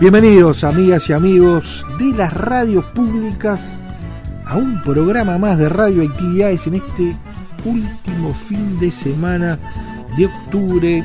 [0.00, 3.78] Bienvenidos amigas y amigos de las radios públicas
[4.46, 7.14] a un programa más de radioactividades en este
[7.66, 9.58] último fin de semana
[10.16, 11.04] de octubre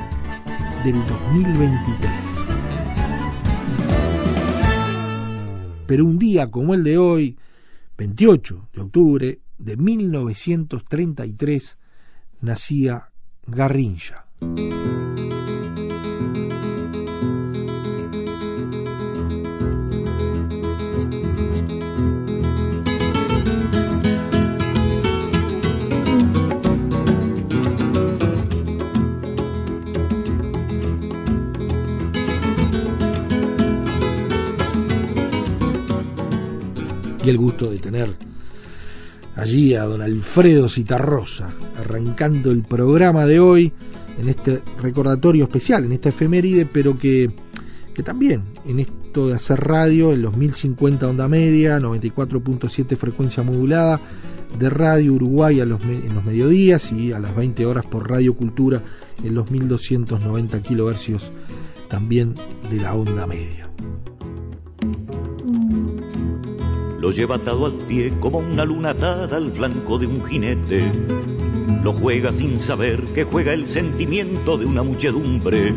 [0.85, 2.09] del 2023.
[5.87, 7.37] Pero un día como el de hoy,
[7.97, 11.77] 28 de octubre de 1933,
[12.39, 13.09] nacía
[13.45, 14.23] Garrincha.
[37.25, 38.15] Y el gusto de tener
[39.35, 43.73] allí a don Alfredo Citarrosa arrancando el programa de hoy
[44.19, 47.31] en este recordatorio especial, en esta efeméride, pero que,
[47.93, 53.99] que también en esto de hacer radio en los 1050 onda media, 94.7 frecuencia modulada
[54.57, 58.35] de Radio Uruguay a los, en los mediodías y a las 20 horas por Radio
[58.35, 58.83] Cultura
[59.23, 61.31] en los 1290 kilohercios
[61.89, 62.35] también
[62.69, 63.69] de la onda media
[67.05, 70.91] lo lleva atado al pie como una luna atada al flanco de un jinete.
[71.83, 75.71] Lo juega sin saber que juega el sentimiento de una muchedumbre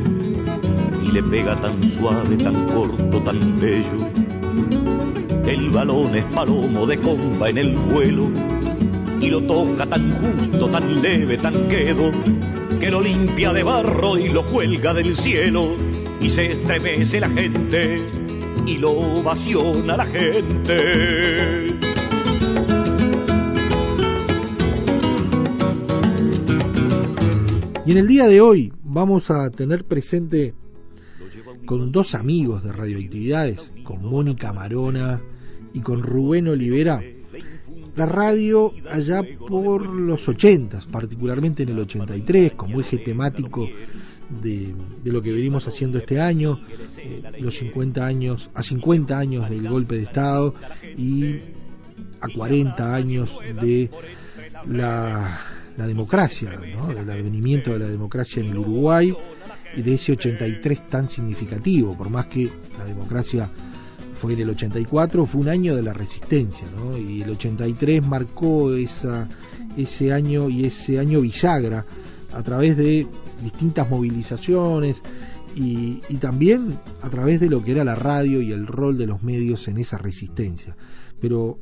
[1.05, 4.09] y le pega tan suave, tan corto, tan bello.
[5.47, 8.31] El balón es palomo de comba en el vuelo
[9.21, 12.11] y lo toca tan justo, tan leve, tan quedo,
[12.81, 15.77] que lo limpia de barro y lo cuelga del cielo
[16.23, 18.28] y se estremece la gente
[18.67, 21.79] y lo ovaciona la gente.
[27.87, 30.55] Y en el día de hoy vamos a tener presente
[31.65, 35.23] con dos amigos de radioactividades, con Mónica Marona
[35.73, 37.03] y con Rubén Olivera,
[37.97, 43.67] la radio allá por los 80, particularmente en el 83, como eje temático
[44.31, 44.75] de,
[45.05, 46.61] lo que venimos haciendo este año,
[46.99, 50.55] eh, los 50 años, a 50 años del golpe de Estado
[50.97, 51.41] y
[52.21, 53.91] a 40 años de
[54.67, 55.41] la,
[55.77, 59.15] democracia, del advenimiento de la democracia en el Uruguay
[59.77, 63.49] y de ese 83 tan significativo, por más que la democracia
[64.15, 66.67] fue en el 84, fue un año de la resistencia,
[66.99, 69.29] y el 83 marcó esa,
[69.77, 71.85] ese año y ese año bisagra
[72.33, 73.07] a través de
[73.43, 75.03] distintas movilizaciones
[75.55, 79.23] y, también a través de lo que era la radio y el rol de los
[79.23, 80.77] medios en esa resistencia.
[81.21, 81.59] Pero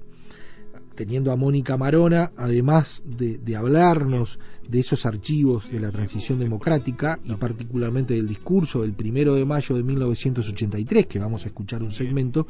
[0.94, 7.34] teniendo a Mónica Marona, además de, hablarnos de esos archivos de la transición democrática y
[7.34, 12.46] particularmente del discurso del primero de mayo de 1983, que vamos a escuchar un segmento,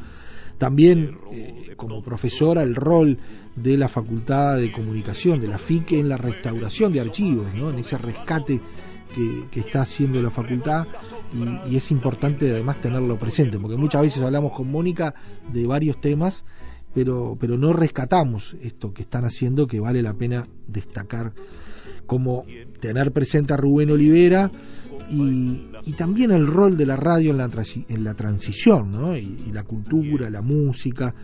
[0.59, 3.19] también eh, como profesora el rol
[3.57, 7.71] de la Facultad de Comunicación, de la FICE en la restauración de archivos, ¿no?
[7.71, 8.61] en ese rescate
[9.51, 10.87] que, está haciendo la facultad
[11.33, 15.15] y, y, es importante además tenerlo presente, porque muchas veces hablamos con Mónica
[15.53, 16.45] de varios temas,
[16.95, 21.33] pero, pero no rescatamos esto que están haciendo que vale la pena destacar,
[22.07, 22.45] como
[22.81, 24.51] tener presente a Rubén Olivera,
[25.11, 27.51] y, también el rol de la radio en la,
[27.89, 29.17] en la transición, ¿no?
[29.17, 31.15] y, la cultura, la música,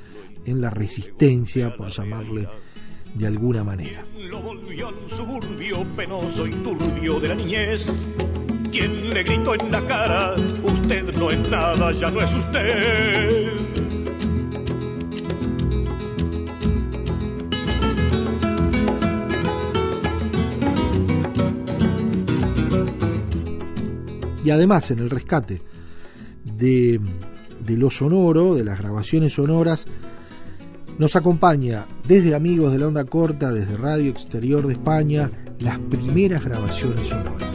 [0.45, 2.49] en la resistencia, por llamarle
[3.15, 4.05] de alguna manera.
[4.17, 7.87] Lo volvió al suburbio penoso y turbio de la niñez.
[8.71, 13.63] Quien le gritó en la cara, usted no es nada, ya no es usted.
[24.45, 25.63] y además en el rescate
[26.45, 27.01] de,
[27.65, 29.87] de lo sonoro, de las grabaciones sonoras,
[30.99, 36.45] nos acompaña desde Amigos de la Onda Corta, desde Radio Exterior de España, las primeras
[36.45, 37.49] grabaciones sonoras.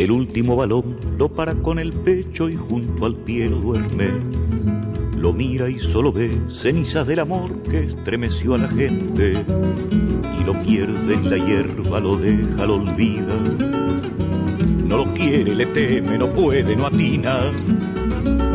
[0.00, 4.08] El último balón lo para con el pecho y junto al pie lo duerme.
[5.14, 9.44] Lo mira y solo ve cenizas del amor que estremeció a la gente.
[10.40, 13.69] Y lo pierde en la hierba, lo deja, lo olvida.
[14.90, 17.52] No lo quiere, le teme, no puede, no atina.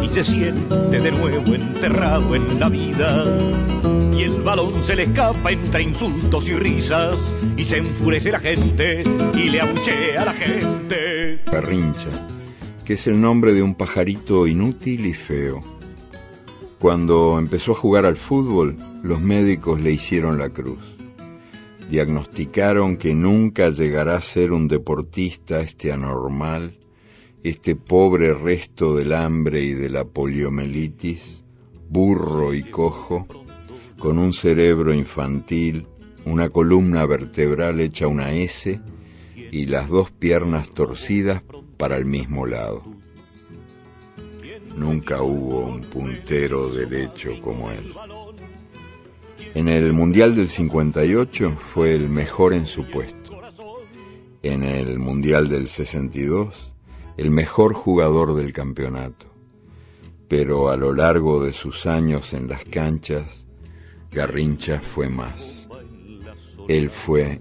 [0.03, 3.23] Y se siente de nuevo enterrado en la vida
[4.11, 9.03] y el balón se le escapa entre insultos y risas y se enfurece la gente
[9.33, 11.39] y le abuchea a la gente.
[11.49, 12.09] Garrincha,
[12.83, 15.63] que es el nombre de un pajarito inútil y feo.
[16.79, 20.97] Cuando empezó a jugar al fútbol, los médicos le hicieron la cruz.
[21.89, 26.79] Diagnosticaron que nunca llegará a ser un deportista este anormal,
[27.43, 31.43] este pobre resto del hambre y de la poliomielitis,
[31.89, 33.27] burro y cojo,
[33.99, 35.87] con un cerebro infantil,
[36.25, 38.81] una columna vertebral hecha una S
[39.51, 41.43] y las dos piernas torcidas
[41.77, 42.83] para el mismo lado.
[44.75, 47.93] Nunca hubo un puntero derecho como él.
[49.55, 53.39] En el Mundial del 58 fue el mejor en su puesto.
[54.43, 56.73] En el Mundial del 62,
[57.15, 59.27] el mejor jugador del campeonato.
[60.27, 63.47] Pero a lo largo de sus años en las canchas,
[64.11, 65.69] Garrincha fue más.
[66.67, 67.39] Él fue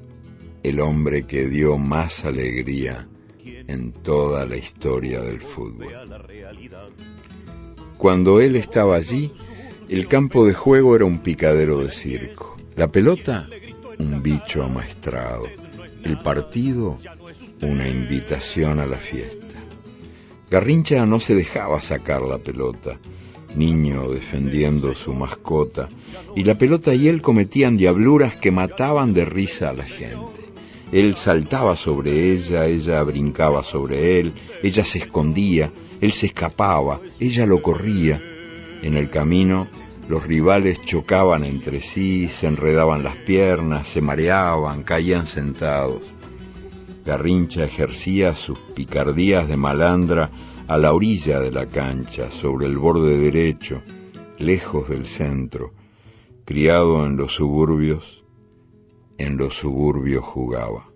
[0.63, 3.09] el hombre que dio más alegría
[3.45, 5.89] en toda la historia del fútbol.
[7.99, 9.33] Cuando él estaba allí,
[9.95, 13.49] el campo de juego era un picadero de circo, la pelota
[14.01, 15.47] un bicho amaestrado,
[16.03, 16.99] el partido
[17.63, 19.63] una invitación a la fiesta.
[20.51, 22.99] Garrincha no se dejaba sacar la pelota,
[23.55, 25.89] niño defendiendo su mascota,
[26.35, 30.41] y la pelota y él cometían diabluras que mataban de risa a la gente.
[30.91, 37.47] Él saltaba sobre ella, ella brincaba sobre él, ella se escondía, él se escapaba, ella
[37.47, 38.21] lo corría.
[38.83, 39.67] En el camino
[40.09, 46.13] los rivales chocaban entre sí, se enredaban las piernas, se mareaban, caían sentados.
[47.07, 50.31] Garrincha ejercía sus picardías de malandra
[50.67, 53.83] a la orilla de la cancha, sobre el borde derecho,
[54.39, 55.73] lejos del centro,
[56.45, 58.25] criado en los suburbios,
[59.19, 60.89] en los suburbios jugaba.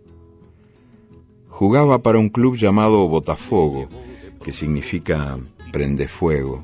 [1.48, 3.88] Jugaba para un club llamado Botafogo,
[4.42, 5.38] que significa
[5.72, 6.62] prende fuego,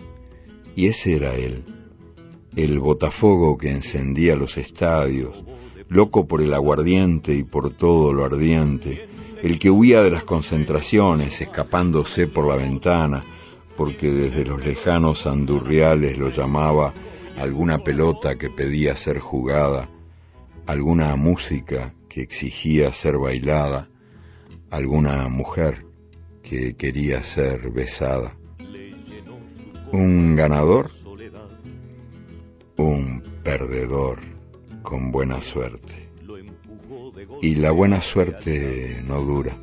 [0.77, 1.65] y ese era él,
[2.57, 5.45] el Botafogo que encendía los estadios,
[5.89, 9.09] loco por el aguardiente y por todo lo ardiente,
[9.43, 13.25] el que huía de las concentraciones, escapándose por la ventana,
[13.77, 16.95] porque desde los lejanos andurriales lo llamaba
[17.37, 19.91] alguna pelota que pedía ser jugada,
[20.67, 23.89] alguna música que exigía ser bailada,
[24.71, 25.85] alguna mujer
[26.43, 28.37] que quería ser besada.
[29.93, 30.91] Un ganador,
[32.77, 34.19] un perdedor
[34.83, 36.09] con buena suerte
[37.41, 39.57] y la buena suerte no dura.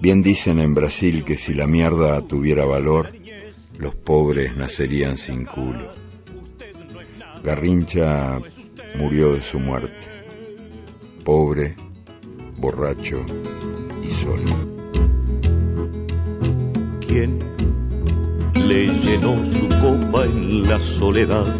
[0.00, 3.12] Bien dicen en Brasil que si la mierda tuviera valor,
[3.78, 5.92] los pobres nacerían sin culo.
[7.44, 8.40] Garrincha
[8.96, 10.06] murió de su muerte,
[11.24, 11.76] pobre,
[12.56, 13.24] borracho
[14.02, 14.72] y solo.
[17.06, 17.61] ¿Quién
[18.66, 21.56] le llenó su copa en la soledad?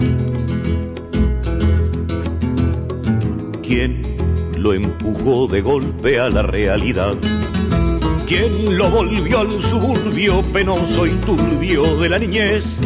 [3.63, 4.13] ¿Quién
[4.63, 7.17] lo empujó de golpe a la realidad.
[8.29, 12.79] ¿Quién lo volvió al suburbio penoso y turbio de la niñez?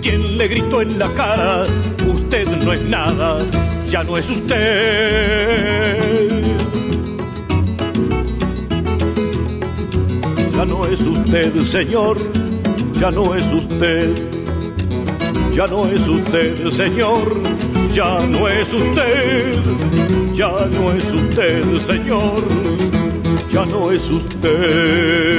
[0.00, 1.66] ¿Quién le gritó en la cara,
[2.06, 3.44] usted no es nada,
[3.90, 4.56] ya no es usted?
[10.54, 12.18] Ya no es usted, señor,
[13.00, 14.14] ya no es usted,
[15.52, 17.42] ya no es usted, señor,
[17.92, 19.58] ya no es usted,
[20.32, 22.44] ya no es usted, señor,
[23.50, 25.36] ya no es usted.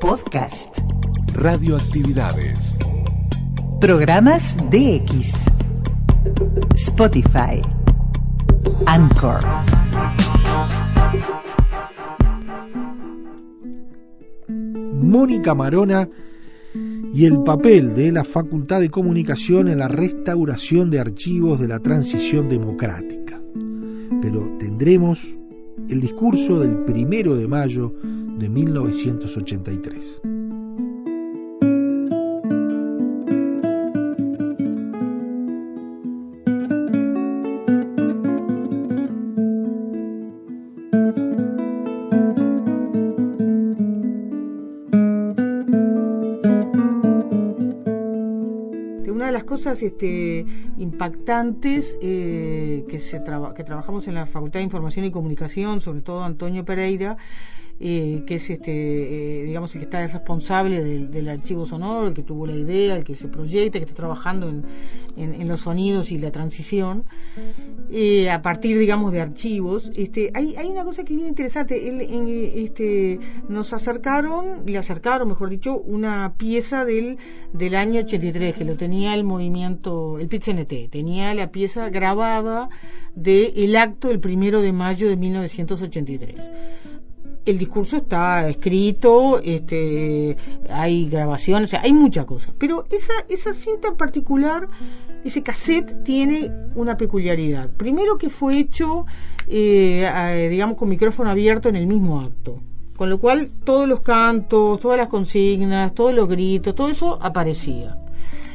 [0.00, 0.78] Podcast.
[1.34, 2.87] Radioactividades.
[3.80, 5.36] Programas DX.
[6.74, 7.62] Spotify.
[8.86, 9.38] Anchor.
[15.00, 16.08] Mónica Marona
[17.14, 21.78] y el papel de la Facultad de Comunicación en la restauración de archivos de la
[21.78, 23.40] transición democrática.
[24.20, 25.36] Pero tendremos
[25.88, 30.37] el discurso del primero de mayo de 1983.
[49.58, 50.46] Cosas este,
[50.76, 53.20] impactantes eh, que, se
[53.56, 57.16] que trabajamos en la Facultad de Información y Comunicación, sobre todo Antonio Pereira,
[57.80, 62.24] eh, que es este, eh, digamos, el que está responsable del, archivo sonoro, el que
[62.24, 66.32] tuvo la idea, el que se proyecta, que está trabajando en, los sonidos y la
[66.32, 67.04] transición,
[67.90, 69.92] eh, a partir, digamos, de archivos.
[69.96, 71.88] Este, hay, hay una cosa que es bien interesante.
[71.88, 72.00] Él,
[72.56, 77.18] este, nos acercaron, le acercaron, mejor dicho, una pieza del,
[77.52, 82.68] del año 83, que lo tenía el movimiento, el PIT-CNT, tenía la pieza grabada
[83.14, 86.34] del el acto el primero de mayo de 1983
[87.50, 90.36] el discurso está escrito, este,
[90.68, 92.52] hay grabaciones, hay muchas cosas.
[92.58, 94.68] Pero esa, esa cinta en particular,
[95.24, 97.70] ese cassette, tiene una peculiaridad.
[97.70, 99.06] Primero que fue hecho,
[99.46, 102.60] eh, digamos, con micrófono abierto en el mismo acto.
[102.96, 107.96] Con lo cual todos los cantos, todas las consignas, todos los gritos, todo eso aparecía.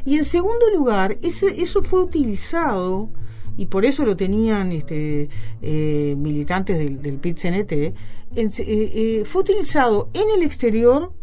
[0.06, 3.10] Y en segundo lugar, ese, eso fue utilizado
[3.58, 5.30] y por eso lo tenían este,
[5.62, 7.94] eh, militantes del, del PIT-CNT, eh,
[8.36, 11.14] eh, fue utilizado en el exterior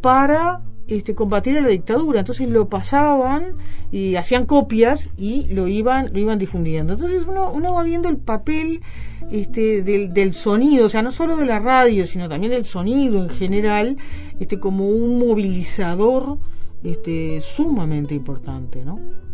[0.00, 2.20] para este, combatir a la dictadura.
[2.20, 3.56] Entonces lo pasaban
[3.90, 6.94] y hacían copias y lo iban, lo iban difundiendo.
[6.94, 8.80] Entonces uno, uno va viendo el papel
[9.30, 13.22] este, del, del, sonido, o sea, no solo de la radio, sino también del sonido
[13.22, 13.96] en general,
[14.40, 16.38] este, como un movilizador
[16.82, 19.25] este, sumamente importante, ¿no?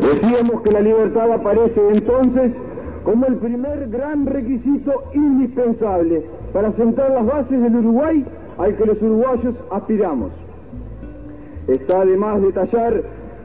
[0.00, 2.52] Decíamos que la libertad aparece entonces
[3.04, 8.24] como el primer gran requisito indispensable para sentar las bases del Uruguay
[8.58, 10.32] al que los uruguayos aspiramos.
[11.68, 13.02] Está además detallar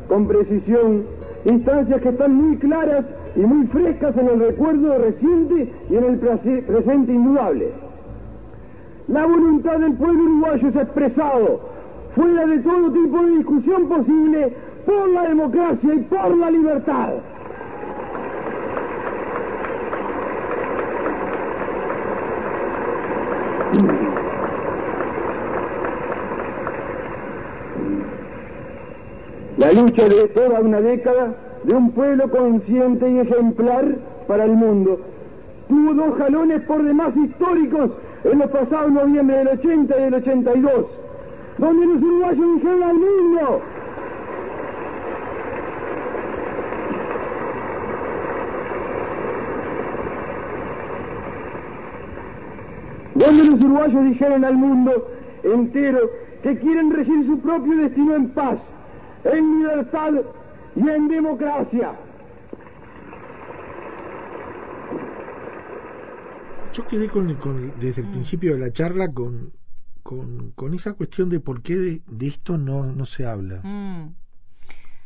[0.07, 1.03] con precisión
[1.45, 6.17] instancias que están muy claras y muy frescas en el recuerdo reciente y en el
[6.17, 7.71] presente indudable.
[9.07, 11.59] La voluntad del pueblo uruguayo ha expresado
[12.15, 14.53] fuera de todo tipo de discusión posible
[14.89, 17.09] por la democracia y por la libertad.
[29.57, 33.85] La lucha de toda una década de un pueblo consciente y ejemplar
[34.27, 34.99] para el mundo
[35.67, 37.91] tuvo dos jalones por demás históricos
[38.23, 40.85] en los pasados noviembre del 80 y del 82,
[41.59, 43.61] donde los uruguayos dijeron al mundo
[53.19, 55.11] donde los uruguayos dijeron al mundo
[55.43, 56.09] entero
[56.41, 58.59] que quieren regir su propio destino en paz,
[59.25, 60.11] en libertad
[60.75, 61.99] y en democracia.
[66.73, 67.27] Yo quedé con,
[67.79, 68.11] desde el mm.
[68.11, 69.51] principio de la charla con,
[70.03, 73.61] con, esa cuestión de por qué de, esto no, no se habla.
[73.63, 74.13] Mm.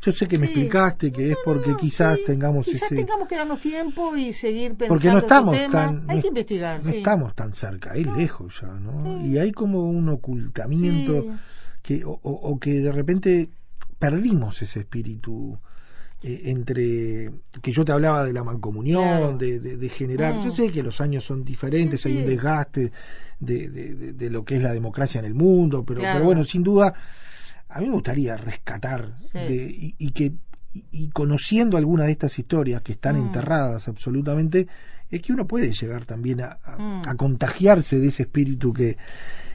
[0.03, 4.17] Yo sé que me explicaste que es porque quizás tengamos quizás tengamos que darnos tiempo
[4.17, 8.03] y seguir pensando porque no estamos tan hay que investigar no estamos tan cerca hay
[8.03, 11.25] lejos ya no y hay como un ocultamiento
[11.81, 13.49] que o, que de repente
[13.97, 15.57] perdimos ese espíritu
[16.21, 17.31] eh, entre
[17.61, 20.55] que yo te hablaba de la mancomunión, de, generar, yo mm.
[20.55, 22.91] sé que los años son diferentes, hay un desgaste
[23.39, 23.67] de,
[24.13, 26.93] de, lo que es la democracia en el mundo, pero, pero bueno, sin duda
[27.73, 30.33] a mí me gustaría rescatar y, que
[30.91, 33.25] y, conociendo algunas de estas historias que están mm.
[33.25, 34.67] enterradas absolutamente,
[35.09, 37.01] es que uno puede llegar también mm.
[37.07, 38.97] a, contagiarse de ese espíritu que,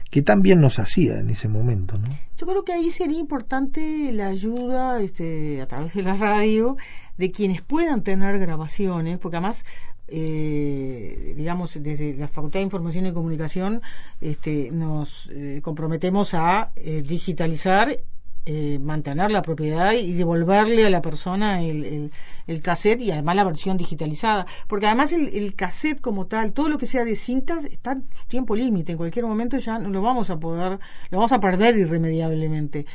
[0.09, 1.97] que tan bien nos hacía en ese momento.
[1.97, 2.07] ¿no?
[2.37, 6.75] Yo creo que ahí sería importante la ayuda este, a través de la radio
[7.17, 9.63] de quienes puedan tener grabaciones, porque además
[10.11, 13.81] eh, digamos, desde la Facultad de Información y Comunicación
[14.21, 17.97] este, nos eh, comprometemos a eh, digitalizar,
[18.45, 22.11] eh, mantener la propiedad y devolverle a la persona el,
[22.47, 24.47] el, cassette y además la versión digitalizada.
[24.67, 28.05] Porque además el, el, cassette como tal, todo lo que sea de cintas, está en
[28.11, 28.93] su tiempo límite.
[28.93, 30.79] En cualquier momento ya no lo vamos a poder,
[31.11, 32.85] lo vamos a perder irremediablemente.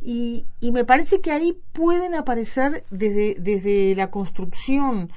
[0.00, 5.10] Y, y me parece que ahí pueden aparecer desde, desde la construcción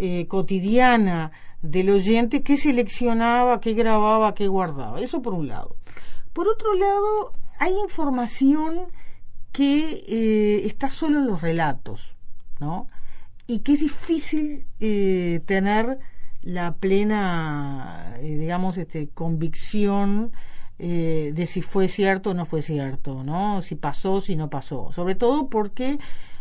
[0.00, 5.00] eh, cotidiana del oyente qué seleccionaba, qué grababa, qué guardaba.
[5.00, 5.74] Eso por un lado.
[6.32, 8.92] Por otro lado, hay información
[9.50, 12.14] que eh, está solo en los relatos,
[12.60, 12.86] ¿no?
[13.48, 15.98] Y que es difícil eh, tener
[16.42, 20.30] la plena, digamos, este, convicción
[20.78, 23.62] de si fue cierto o no fue cierto, ¿no?
[23.62, 24.92] Si pasó, si no pasó.
[24.92, 25.98] Sobre todo porque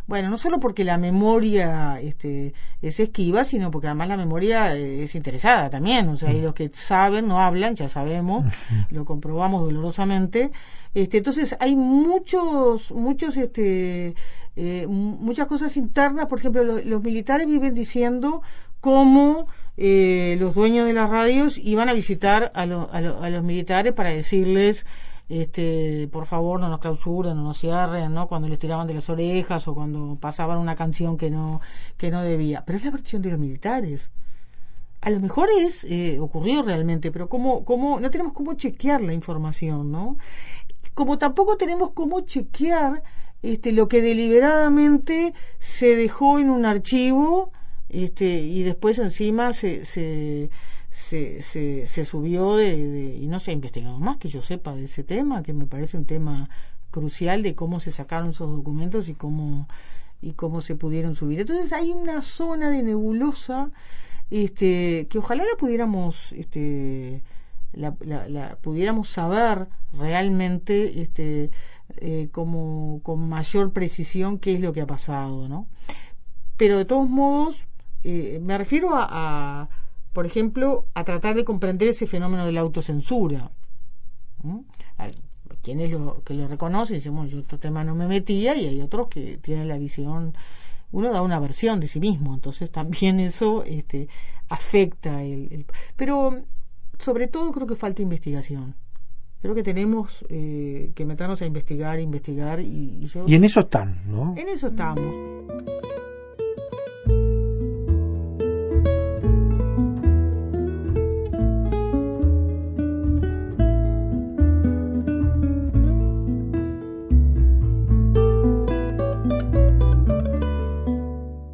[0.07, 5.03] bueno, no solo porque la memoria este, es esquiva, sino porque además la memoria eh,
[5.03, 6.07] es interesada también.
[6.07, 8.45] O sea, y los que saben no hablan, ya sabemos,
[8.89, 10.51] lo comprobamos dolorosamente.
[10.93, 14.15] Este, entonces hay muchos, muchos este,
[14.55, 18.41] eh, muchas cosas internas, por ejemplo, los militares viven diciendo
[18.79, 24.09] cómo eh, los dueños de las radios iban a visitar a, a, los militares para
[24.09, 24.85] decirles
[25.29, 28.27] este, por favor no nos clausuren, no nos cierren, ¿no?
[28.27, 31.61] Cuando les tiraban de las orejas o cuando pasaban una canción que no,
[31.97, 32.63] que no debía.
[32.65, 34.09] Pero es la versión de los militares.
[35.01, 39.13] A lo mejor es, eh, ocurrió realmente, pero como, como, no tenemos cómo chequear la
[39.13, 40.17] información, ¿no?
[40.93, 43.03] Como tampoco tenemos cómo chequear
[43.43, 47.51] este, lo que deliberadamente se dejó en un archivo
[47.89, 50.49] este, y después encima se, se,
[50.97, 51.41] se,
[51.87, 55.43] se, subió de, y no se ha investigado más que yo sepa de ese tema,
[55.43, 56.49] que me parece un tema
[56.91, 59.67] crucial de cómo se sacaron esos documentos y cómo
[60.19, 61.39] y cómo se pudieron subir.
[61.39, 63.69] Entonces hay una zona de nebulosa
[64.31, 67.21] este, que ojalá la pudiéramos este,
[67.73, 71.51] la, la, pudiéramos saber realmente este,
[71.97, 75.67] eh, como, con mayor precisión qué es lo que ha pasado, ¿no?
[76.57, 77.67] Pero de todos modos,
[78.03, 79.69] eh, me refiero a,
[80.17, 83.51] por ejemplo, a tratar de comprender ese fenómeno de la autocensura.
[85.61, 88.81] quienes lo, que lo reconocen dicen, bueno, yo este tema no me metía y hay
[88.81, 90.33] otros que tienen la visión,
[90.91, 94.07] uno da una versión de sí mismo, entonces también eso este,
[94.49, 96.41] afecta el, Pero
[96.97, 98.73] sobre todo creo que falta investigación.
[99.43, 104.01] Creo que tenemos eh, que meternos a investigar, investigar y, y, y en eso están,
[104.07, 104.33] ¿no?
[104.35, 105.13] En eso estamos.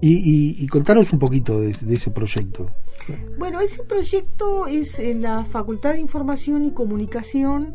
[0.05, 2.69] Y, contanos un poquito de, ese proyecto.
[3.37, 7.73] Bueno, ese proyecto es en la Facultad de Información y Comunicación.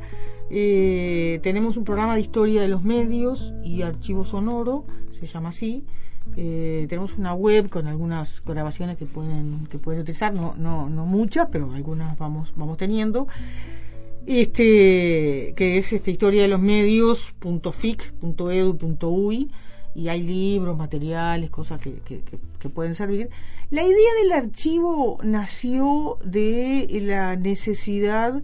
[0.51, 4.85] Eh, tenemos un programa de historia de los medios y archivo sonoro,
[5.19, 5.87] se llama así.
[6.37, 11.07] Eh, tenemos una web con algunas grabaciones que pueden que pueden utilizar, no no no
[11.07, 13.27] muchas, pero algunas vamos vamos teniendo.
[14.27, 19.51] Este que es este historia de los medios.fic.edu.uy
[19.99, 23.31] y hay libros, materiales, cosas que, que, pueden servir.
[23.71, 28.41] La idea del archivo nació de la necesidad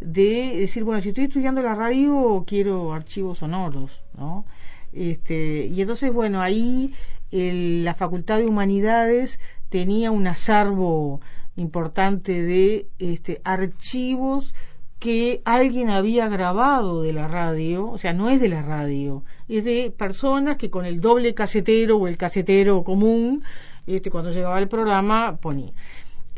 [0.00, 4.44] de decir, bueno, si estoy estudiando la radio, quiero archivos sonoros, ¿no?
[4.92, 6.92] Este, y entonces, bueno, ahí
[7.30, 9.40] la Facultad de Humanidades
[9.70, 11.22] tenía un acervo
[11.56, 14.54] importante de este, archivos
[14.98, 19.64] que alguien había grabado de la radio, o sea, no es de la radio, es
[19.64, 23.44] de personas que con el doble casetero o el casetero común,
[23.86, 25.72] este, cuando llegaba el programa, ponía.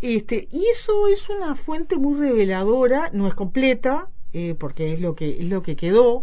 [0.02, 5.14] Este, y eso es una fuente muy reveladora, no es completa, eh, porque es lo
[5.14, 6.22] que, es lo que quedó,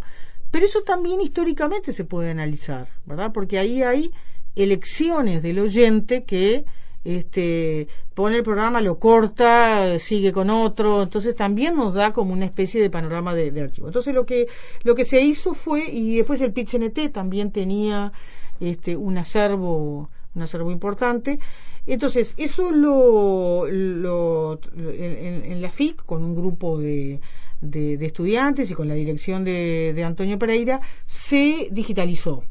[0.51, 3.31] pero eso también históricamente se puede analizar, ¿verdad?
[3.33, 4.11] Porque ahí hay
[4.55, 6.65] elecciones del oyente que
[7.03, 12.45] este, pone el programa, lo corta, sigue con otro, entonces también nos da como una
[12.45, 13.87] especie de panorama de, archivo.
[13.87, 14.47] Entonces lo que,
[14.83, 18.11] lo que se hizo fue, y después el PIT-CNT también tenía
[18.59, 21.39] este, un acervo, un acervo importante,
[21.85, 27.21] entonces eso lo, lo en, la FIC, con un grupo de,
[27.61, 32.43] de, estudiantes y con la dirección de, de Antonio Pereira, se digitalizó.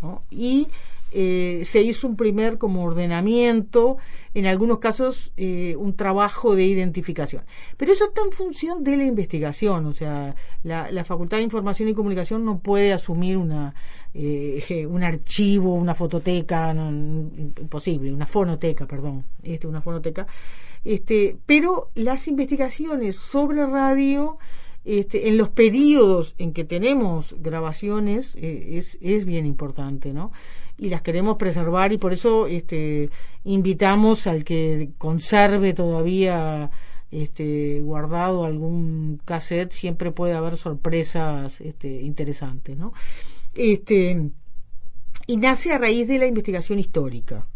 [0.00, 0.22] ¿no?
[0.30, 0.68] Y
[1.10, 3.96] eh, se hizo un primer como ordenamiento,
[4.34, 7.44] en algunos casos eh, un trabajo de identificación.
[7.76, 11.94] Pero eso está en función de la investigación, o sea, la, Facultad de Información y
[11.94, 13.74] Comunicación no puede asumir una,
[14.12, 20.26] eh, un archivo, una fototeca, imposible, una fonoteca, perdón, este, una fonoteca.
[20.84, 24.38] Este, pero las investigaciones sobre radio
[24.84, 30.32] este, en los periodos en que tenemos grabaciones es, es bien importante, ¿no?
[30.78, 33.10] Y las queremos preservar y por eso este,
[33.44, 36.70] invitamos al que conserve todavía
[37.10, 42.92] este, guardado algún cassette, siempre puede haber sorpresas este, interesantes, ¿no?
[43.54, 44.30] Este,
[45.26, 47.48] y nace a raíz de la investigación histórica,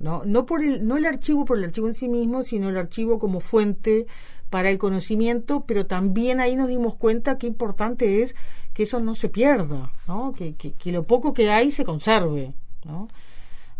[0.00, 0.24] ¿no?
[0.24, 3.20] No, por el, no el archivo por el archivo en sí mismo, sino el archivo
[3.20, 4.06] como fuente
[4.50, 8.34] para el conocimiento, pero también ahí nos dimos cuenta qué importante es
[8.72, 10.32] que eso no se pierda, ¿no?
[10.32, 12.54] que, que lo poco que hay se conserve.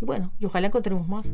[0.00, 1.26] Bueno, y ojalá encontremos más.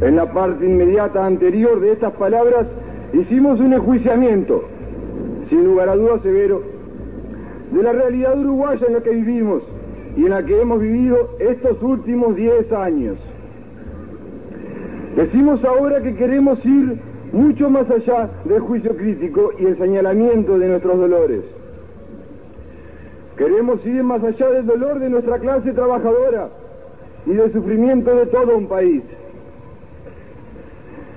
[0.00, 2.66] En la parte inmediata anterior de estas palabras
[3.12, 4.64] hicimos un enjuiciamiento,
[5.48, 6.62] sin lugar a dudas severo,
[7.70, 9.62] de la realidad uruguaya en la que vivimos
[10.16, 13.16] y en la que hemos vivido estos últimos diez años.
[15.16, 17.00] Decimos ahora que queremos ir
[17.32, 21.44] mucho más allá del juicio crítico y el señalamiento de nuestros dolores
[23.42, 26.48] Queremos ir más allá del dolor de nuestra clase trabajadora
[27.26, 29.02] y del sufrimiento de todo un país.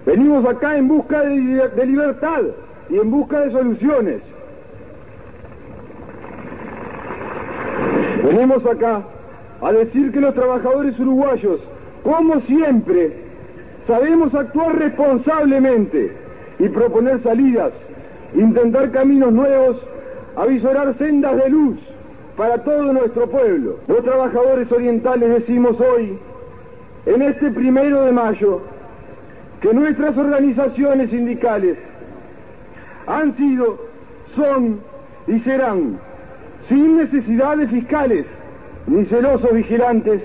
[0.07, 2.41] Venimos acá en busca de, libertad
[2.89, 4.21] y en busca de soluciones.
[8.23, 9.03] Venimos acá
[9.61, 11.59] a decir que los trabajadores uruguayos,
[12.03, 13.17] como siempre,
[13.85, 16.11] sabemos actuar responsablemente
[16.57, 17.73] y proponer salidas,
[18.33, 19.77] intentar caminos nuevos,
[20.35, 21.94] avisorar sendas de luz
[22.37, 23.77] para todo nuestro pueblo.
[23.87, 26.17] Los trabajadores orientales decimos hoy,
[27.05, 28.61] en este primero de mayo,
[29.61, 31.77] que nuestras organizaciones sindicales
[33.07, 33.79] han sido,
[34.35, 34.79] son
[35.27, 35.99] y serán,
[36.67, 38.25] sin necesidades fiscales
[38.87, 40.21] ni celosos vigilantes,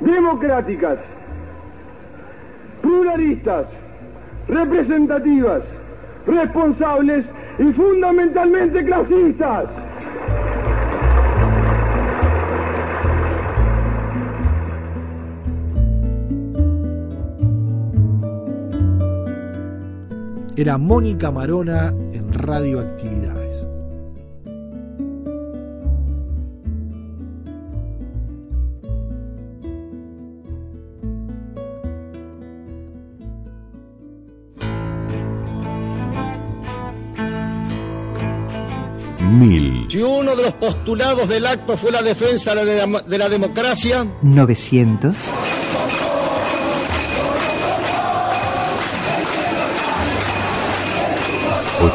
[0.00, 0.98] democráticas,
[2.80, 3.66] pluralistas,
[4.48, 5.62] representativas,
[6.26, 7.24] responsables
[7.58, 9.66] y fundamentalmente clasistas.
[20.56, 23.66] Era Mónica Marona en Radioactividades.
[39.18, 39.86] Mil.
[39.90, 44.06] Si uno de los postulados del acto fue la defensa de la, de la democracia,
[44.22, 45.34] 900.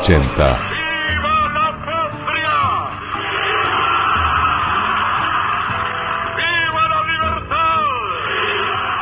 [0.09, 0.57] Ochenta.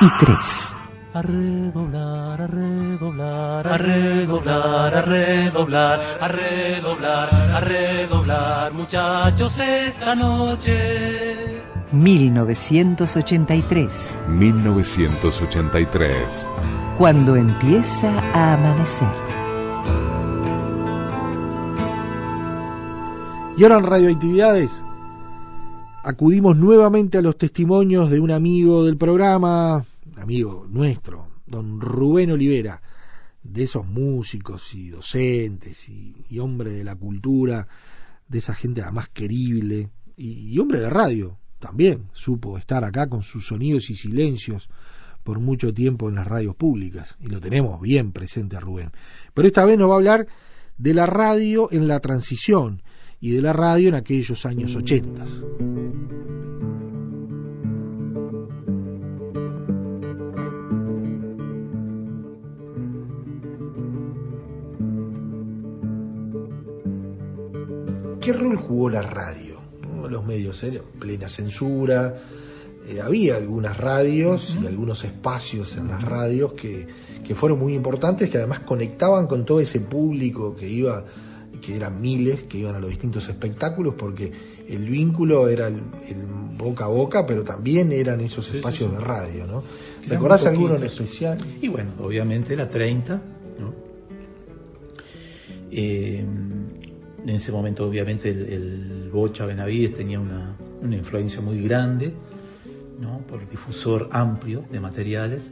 [0.02, 0.76] Y 3.
[1.14, 11.62] A redoblar, a redoblar, a redoblar, a redoblar, a redoblar, a redoblar, muchachos, esta noche.
[11.94, 14.24] 1983.
[14.28, 16.50] 1983.
[16.98, 19.37] Cuando empieza a amanecer.
[23.58, 24.84] Y ahora en Radioactividades
[26.04, 29.84] acudimos nuevamente a los testimonios de un amigo del programa,
[30.16, 32.84] amigo nuestro, don Rubén Olivera,
[33.42, 37.68] de esos músicos y docentes y, hombre de la cultura,
[38.28, 43.24] de esa gente además querible, y, y hombre de radio también, supo estar acá con
[43.24, 44.70] sus sonidos y silencios
[45.24, 48.92] por mucho tiempo en las radios públicas, y lo tenemos bien presente a Rubén.
[49.34, 50.28] Pero esta vez nos va a hablar
[50.78, 52.84] de la radio en la transición,
[53.20, 55.30] y de la radio en aquellos años ochentas.
[68.22, 69.58] ¿Qué rol jugó la radio?
[70.10, 72.18] Los medios eran plena censura,
[72.88, 76.88] eh, había algunas radios y algunos espacios en las radios que,
[77.26, 81.06] que fueron muy importantes, que además conectaban con todo ese público que iba
[81.58, 84.32] que eran miles que iban a los distintos espectáculos porque
[84.68, 86.18] el vínculo era el, el
[86.58, 89.02] boca a boca pero también eran esos espacios sí, sí.
[89.02, 89.64] de radio ¿no?
[90.06, 91.38] Eran ¿recordás alguno en especial?
[91.62, 93.22] Y bueno, obviamente era 30,
[93.60, 93.74] ¿no?
[95.70, 102.14] Eh, en ese momento obviamente el, el Bocha Benavides tenía una, una influencia muy grande,
[103.00, 103.20] ¿no?
[103.28, 105.52] Por difusor amplio de materiales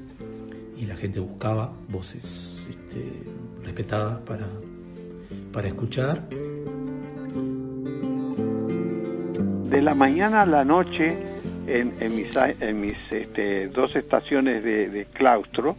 [0.77, 3.23] y la gente buscaba voces este,
[3.63, 4.47] respetadas para,
[5.55, 6.21] para escuchar.
[9.69, 11.17] de la mañana a la noche
[11.67, 15.75] en, en mis, en mis este, dos estaciones de, de claustro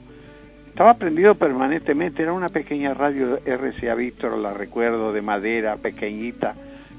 [0.69, 6.55] estaba prendido permanentemente era una pequeña radio RCA Víctor la recuerdo de madera pequeñita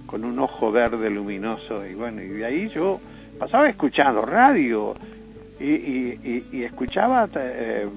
[0.08, 3.00] con un ojo verde luminoso y bueno y de ahí yo
[3.38, 4.94] pasaba escuchando radio
[5.60, 7.88] y, y, y- y escuchaba eh,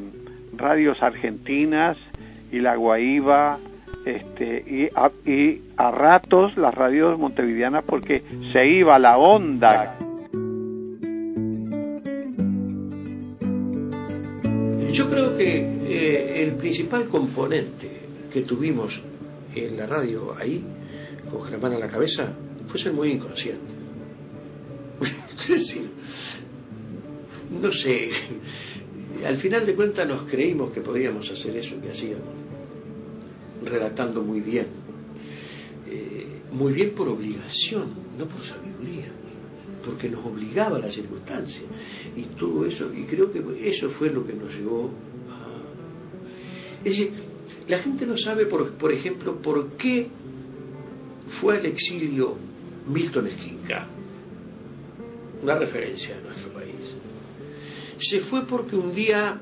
[0.56, 1.96] radios argentinas
[2.52, 3.58] y la Guaíba
[4.04, 4.88] este,
[5.26, 9.98] y, a, ratos las radios montevideanas porque se iba la onda.
[14.92, 15.58] Yo creo que
[15.88, 17.88] eh, el principal componente
[18.32, 19.00] que tuvimos
[19.54, 20.64] en la radio ahí,
[21.30, 22.32] con Germán a la cabeza,
[22.66, 23.74] fue ser muy inconsciente.
[27.50, 28.10] no sé,
[29.26, 32.39] al final de cuentas nos creímos que podíamos hacer eso que hacíamos,
[33.64, 34.66] redactando muy bien,
[35.90, 39.10] Eh, muy bien por obligación, no por sabiduría,
[39.84, 41.62] porque nos obligaba la circunstancia.
[42.16, 44.90] Y todo eso, y creo que eso fue lo que nos llevó
[45.30, 46.84] a...
[46.84, 47.12] Es decir,
[47.66, 50.08] la gente no sabe, por, por ejemplo, por qué
[51.28, 52.36] fue al exilio
[52.86, 53.88] Milton Esquinca,
[55.42, 56.94] una referencia de nuestro país.
[57.98, 59.40] Se fue porque un día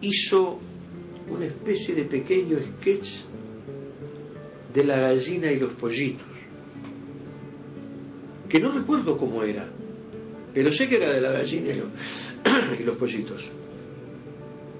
[0.00, 0.60] hizo
[1.32, 3.20] una especie de pequeño sketch
[4.72, 6.26] de la gallina y los pollitos,
[8.48, 9.68] que no recuerdo cómo era,
[10.54, 11.88] pero sé que era de la gallina y los,
[12.80, 13.48] y los pollitos.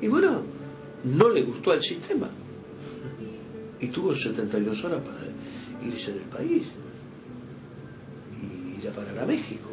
[0.01, 0.43] Y bueno,
[1.05, 2.31] no le gustó al sistema
[3.81, 5.21] y tuvo 72 horas para
[5.87, 6.65] irse del país
[8.41, 9.71] y ir a parar a México.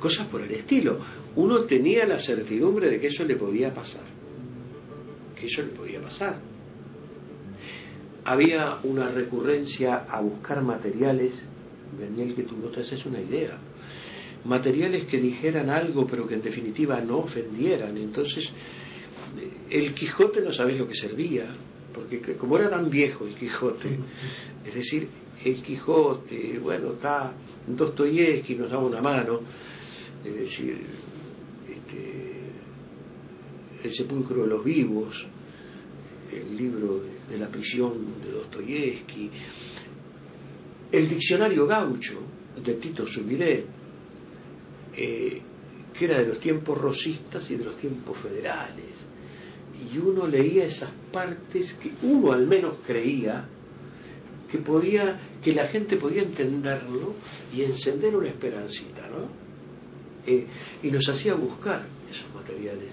[0.00, 0.98] Cosas por el estilo.
[1.36, 4.13] Uno tenía la certidumbre de que eso le podía pasar.
[5.38, 6.38] Que eso le podía pasar.
[8.24, 11.44] Había una recurrencia a buscar materiales,
[11.98, 13.58] Daniel, que tú no te haces una idea.
[14.44, 17.96] Materiales que dijeran algo, pero que en definitiva no ofendieran.
[17.96, 18.52] Entonces,
[19.70, 21.46] el Quijote no sabes lo que servía
[21.94, 23.98] porque como era tan viejo el Quijote,
[24.66, 25.08] es decir,
[25.44, 27.32] el Quijote, bueno, está
[27.66, 29.40] Dostoyevsky nos daba una mano,
[30.24, 30.76] es decir,
[33.84, 35.26] El sepulcro de los vivos,
[36.32, 37.92] el libro de, la prisión
[38.24, 39.30] de Dostoyevsky,
[40.90, 42.18] el diccionario gaucho
[42.64, 43.64] de Tito Subiré,
[44.96, 45.42] eh,
[45.92, 49.14] que era de los tiempos rosistas y de los tiempos federales
[49.92, 53.46] y uno leía esas partes que uno al menos creía
[54.50, 57.14] que podía que la gente podía entenderlo
[57.54, 59.28] y encender una esperancita ¿no?
[60.26, 60.46] Eh,
[60.82, 62.92] y nos hacía buscar esos materiales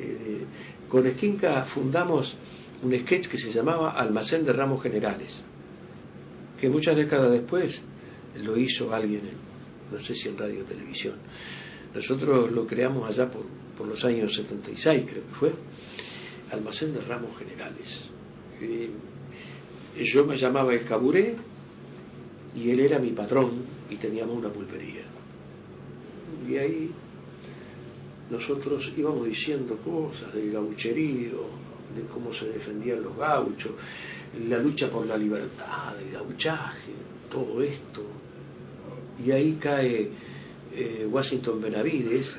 [0.00, 0.44] eh,
[0.88, 2.36] con Esquinca fundamos
[2.82, 5.42] un sketch que se llamaba Almacén de Ramos Generales
[6.60, 7.82] que muchas décadas después
[8.42, 9.22] lo hizo alguien
[9.92, 11.14] no sé si en radio o televisión
[11.94, 13.44] nosotros lo creamos allá por
[13.80, 15.52] por los años 76 creo que fue,
[16.52, 18.04] almacén de ramos generales.
[18.60, 18.90] Eh,
[20.04, 21.34] yo me llamaba El Caburé
[22.54, 23.52] y él era mi patrón
[23.88, 25.00] y teníamos una pulpería.
[26.46, 26.90] Y ahí
[28.30, 31.44] nosotros íbamos diciendo cosas del gaucherío,
[31.94, 33.72] de cómo se defendían los gauchos,
[34.48, 36.92] la lucha por la libertad, el gauchaje,
[37.30, 38.02] todo esto.
[39.24, 40.10] Y ahí cae
[40.72, 42.38] eh, Washington Benavides,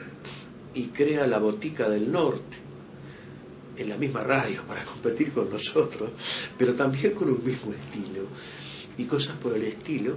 [0.73, 2.57] y crea la Botica del Norte
[3.77, 6.11] en la misma radio para competir con nosotros,
[6.57, 8.23] pero también con un mismo estilo
[8.97, 10.15] y cosas por el estilo.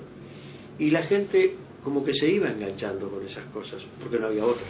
[0.79, 4.67] Y la gente como que se iba enganchando con esas cosas, porque no había otra.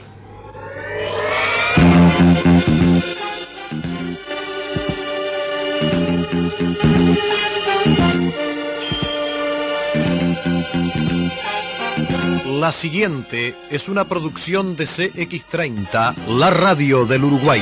[12.64, 17.61] La siguiente es una producción de CX30, la radio del Uruguay.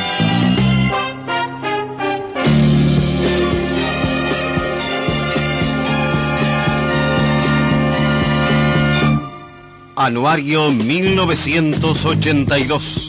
[10.02, 13.08] Anuario 1982.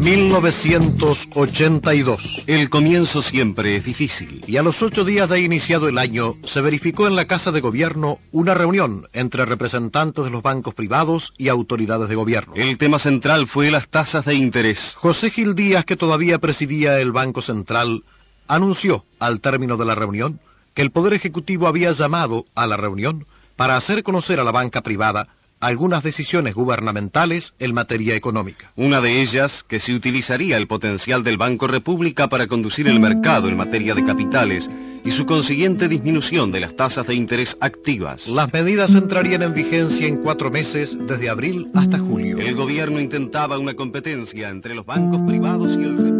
[0.00, 2.42] 1982.
[2.48, 4.42] El comienzo siempre es difícil.
[4.48, 7.60] Y a los ocho días de iniciado el año, se verificó en la Casa de
[7.60, 12.54] Gobierno una reunión entre representantes de los bancos privados y autoridades de gobierno.
[12.56, 14.96] El tema central fue las tasas de interés.
[14.96, 18.02] José Gil Díaz, que todavía presidía el Banco Central,
[18.48, 20.40] anunció al término de la reunión
[20.74, 24.82] que el Poder Ejecutivo había llamado a la reunión para hacer conocer a la banca
[24.82, 25.28] privada
[25.60, 28.72] algunas decisiones gubernamentales en materia económica.
[28.76, 33.48] Una de ellas, que se utilizaría el potencial del Banco República para conducir el mercado
[33.48, 34.70] en materia de capitales
[35.04, 38.28] y su consiguiente disminución de las tasas de interés activas.
[38.28, 42.38] Las medidas entrarían en vigencia en cuatro meses, desde abril hasta julio.
[42.38, 46.13] El gobierno intentaba una competencia entre los bancos privados y el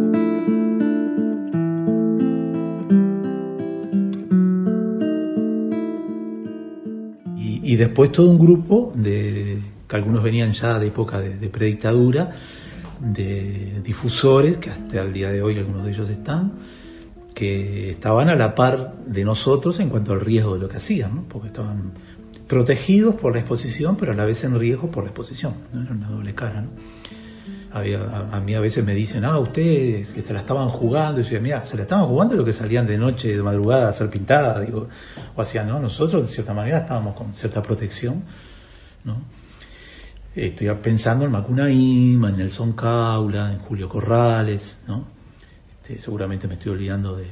[7.65, 12.31] y después todo un grupo de que algunos venían ya de época de, predictadura,
[12.99, 16.53] de difusores, que hasta el día de hoy algunos de ellos están,
[17.33, 21.15] que estaban a la par de nosotros en cuanto al riesgo de lo que hacían,
[21.15, 21.23] ¿no?
[21.27, 21.93] porque estaban
[22.47, 25.81] protegidos por la exposición, pero a la vez en riesgo por la exposición, ¿no?
[25.81, 26.61] era una doble cara.
[26.61, 26.69] ¿no?
[27.75, 31.19] A, mí a veces me dicen, ah, ustedes que se la estaban jugando.
[31.19, 33.89] Y yo decía, mira, se la estaban jugando lo que salían de noche, de madrugada
[33.89, 34.87] a ser pintada, digo,
[35.35, 35.79] o hacían, ¿no?
[35.79, 38.23] Nosotros de cierta manera estábamos con cierta protección,
[39.03, 39.17] ¿no?
[40.35, 45.05] Estoy pensando en Macunaíma, en Nelson Caula, en Julio Corrales, ¿no?
[45.81, 47.27] Este, seguramente me estoy olvidando de,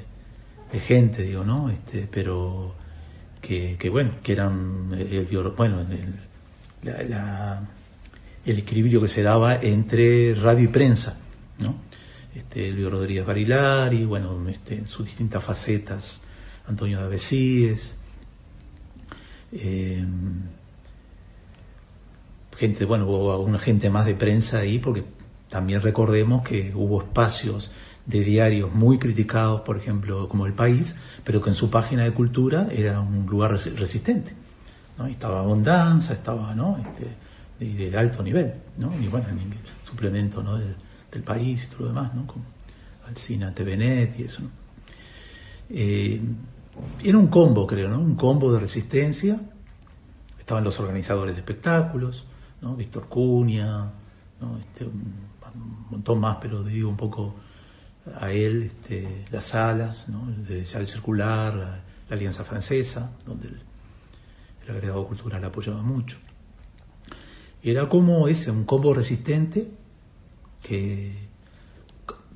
[0.80, 1.70] gente, digo, ¿no?
[1.70, 2.74] Este, pero
[3.40, 5.86] que, bueno, que eran el, bueno,
[6.82, 7.62] la
[8.46, 11.18] el equilibrio que se daba entre radio y prensa,
[11.60, 11.76] ¿no?
[12.36, 16.22] este, Luis Rodríguez Barilari, bueno, este, en sus distintas facetas,
[16.68, 17.98] Antonio de Avesíes,
[19.52, 20.06] eh,
[22.58, 25.04] gente, bueno, hubo una gente más de prensa ahí, porque
[25.50, 27.72] también recordemos que hubo espacios
[28.06, 32.14] de diarios muy criticados, por ejemplo, como El País, pero que en su página de
[32.14, 34.34] cultura era un lugar resistente.
[34.98, 35.08] ¿no?
[35.08, 36.78] estaba Abundanza, estaba ¿no?
[36.78, 37.08] este,
[37.72, 38.94] de, alto nivel, ¿no?
[39.00, 39.28] y bueno,
[39.86, 40.58] suplemento ¿no?
[40.58, 40.76] del,
[41.24, 42.26] País y todo lo demás, ¿no?
[42.26, 42.44] como
[43.08, 44.42] Alcina, TVNet y eso.
[45.70, 46.20] Eh,
[47.04, 48.00] era un combo, creo, ¿no?
[48.00, 49.40] un combo de resistencia.
[50.40, 52.26] Estaban los organizadores de espectáculos,
[52.62, 52.76] ¿no?
[52.76, 53.92] Víctor Cuña,
[54.42, 54.58] ¿no?
[54.60, 55.14] este, un,
[55.92, 57.36] montón más, pero digo un poco
[58.20, 60.26] a él este, las salas, ¿no?
[60.48, 63.62] de ya el circular, la, Alianza Francesa, donde el,
[64.70, 66.18] agregado cultural apoyaba mucho.
[67.64, 69.70] Era como ese, un combo resistente
[70.62, 71.14] que,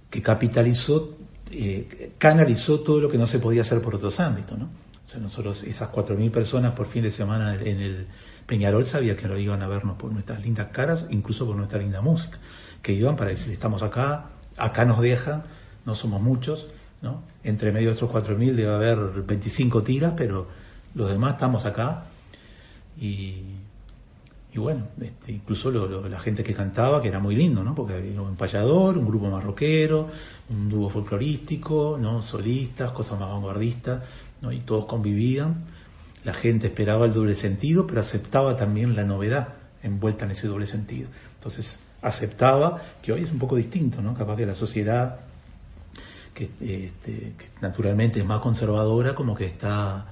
[0.10, 1.18] que capitalizó,
[1.52, 4.58] eh, canalizó todo lo que no se podía hacer por otros ámbitos.
[4.58, 4.66] ¿no?
[4.66, 8.08] O sea, nosotros, esas 4.000 personas por fin de semana en el
[8.46, 12.02] Peñarol, sabía que lo iban a vernos por nuestras lindas caras, incluso por nuestra linda
[12.02, 12.40] música,
[12.82, 15.44] que iban para decir, estamos acá, acá nos dejan,
[15.86, 16.68] no somos muchos,
[17.02, 17.24] ¿no?
[17.44, 20.48] Entre medio de estos 4.000 debe haber 25 tiras, pero
[20.94, 22.06] los demás estamos acá.
[23.00, 23.44] Y,
[24.64, 27.76] bueno, este, incluso la gente que cantaba, que era muy lindo, ¿no?
[27.76, 30.10] Porque había un payador, un grupo marroquero,
[30.50, 32.22] un dúo folclorístico, ¿no?
[32.22, 34.04] Solistas, cosas más vanguardistas,
[34.42, 34.52] ¿no?
[34.52, 35.66] Y todos convivían.
[36.24, 39.50] La gente esperaba el doble sentido, pero aceptaba también la novedad
[39.84, 41.10] envuelta en ese doble sentido.
[41.36, 44.14] Entonces, aceptaba que hoy es un poco distinto, ¿no?
[44.14, 45.20] Capaz que la sociedad
[46.40, 50.06] este, que, naturalmente es más conservadora, como que está,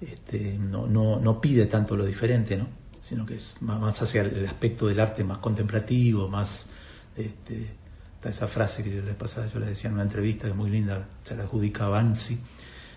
[0.00, 2.66] este, no, no, no, pide tanto lo diferente, ¿no?
[3.02, 6.66] Sino que es más, hacia el aspecto del arte más contemplativo, más...
[7.16, 7.66] Este,
[8.14, 10.56] está esa frase que yo les pasaba, yo les decía en una entrevista que es
[10.56, 12.38] muy linda, se la adjudica a Bansi,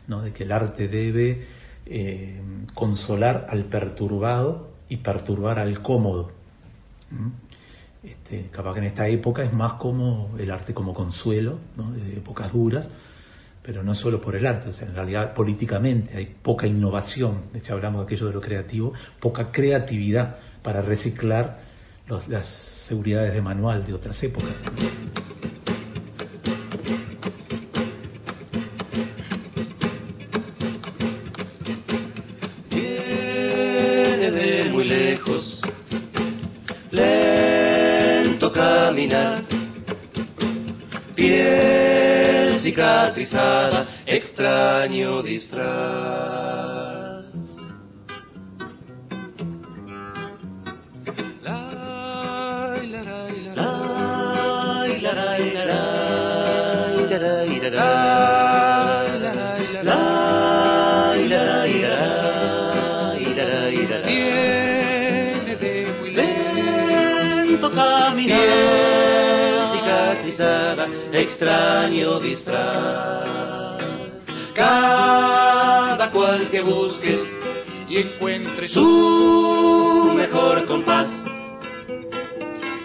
[0.07, 0.21] ¿no?
[0.21, 1.47] de que el arte debe
[1.87, 2.39] eh,
[2.75, 6.31] consolar al perturbado y perturbar al cómodo.
[8.03, 11.57] Este, capaz que en esta época es más como el arte como consuelo,
[11.95, 12.87] de épocas duras,
[13.65, 18.01] pero no solo por el arte, en realidad políticamente hay poca innovación, de hecho hablamos
[18.01, 21.58] de aquello de lo creativo, poca creatividad para reciclar
[22.28, 24.62] las seguridades de manual de otras épocas.
[44.06, 45.65] Extraño disfraz.
[51.41, 53.04] La, la,
[57.71, 58.04] la,
[71.15, 73.30] extraño disfraz.
[74.54, 77.19] Cada cual que busque
[77.89, 81.25] y encuentre su mejor compás,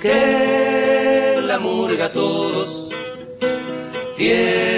[0.00, 2.88] que la murga todos
[4.16, 4.69] tienen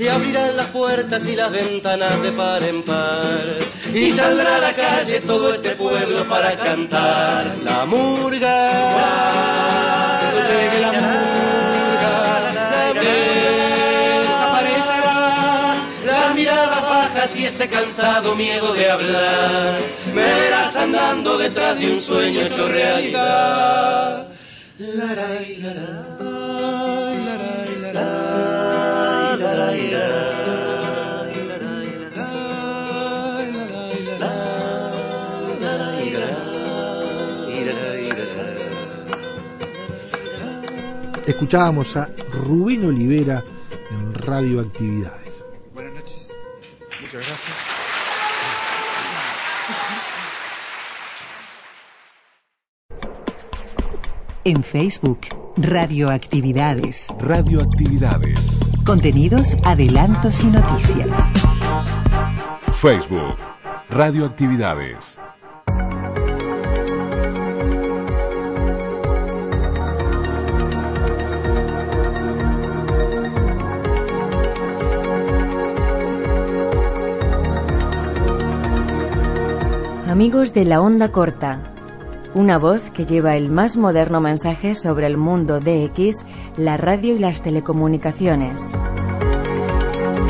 [0.00, 3.58] se abrirán las puertas y las ventanas de par en par.
[3.92, 8.70] Y saldrá a la calle todo este pueblo para cantar la murga.
[10.22, 11.39] Cuando llegue la murga,
[16.30, 19.78] las miradas bajas y ese cansado miedo de hablar.
[20.14, 24.28] Me verás andando detrás de un sueño hecho realidad.
[41.26, 43.42] Escuchábamos a Rubén Olivera
[43.90, 45.19] en Radioactividad.
[47.12, 47.56] Muchas gracias.
[54.44, 55.20] En Facebook,
[55.56, 57.08] Radioactividades.
[57.18, 58.60] Radioactividades.
[58.86, 61.32] Contenidos, adelantos y noticias.
[62.74, 63.36] Facebook.
[63.90, 65.19] Radioactividades.
[80.10, 81.72] Amigos de la onda corta,
[82.34, 87.18] una voz que lleva el más moderno mensaje sobre el mundo DX, la radio y
[87.20, 88.60] las telecomunicaciones.